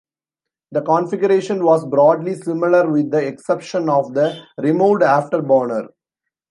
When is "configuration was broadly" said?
0.81-2.33